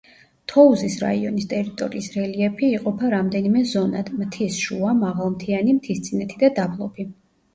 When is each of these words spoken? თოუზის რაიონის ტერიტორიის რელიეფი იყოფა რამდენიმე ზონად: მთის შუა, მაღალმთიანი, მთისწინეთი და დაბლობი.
თოუზის 0.51 0.93
რაიონის 1.01 1.43
ტერიტორიის 1.49 2.07
რელიეფი 2.13 2.69
იყოფა 2.77 3.11
რამდენიმე 3.13 3.63
ზონად: 3.73 4.09
მთის 4.23 4.57
შუა, 4.63 4.93
მაღალმთიანი, 5.03 5.75
მთისწინეთი 5.81 6.41
და 6.45 6.53
დაბლობი. 6.61 7.07